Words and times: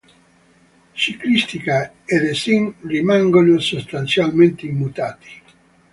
Ciclistica 0.95 1.93
e 2.05 2.17
design 2.17 2.71
rimangono 2.81 3.59
sostanzialmente 3.59 4.65
immutati. 4.65 5.41